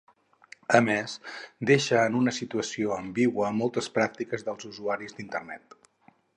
[0.77, 1.11] A més,
[1.71, 5.81] deixa en una situació ambigua moltes pràctiques dels usuaris d'Internet.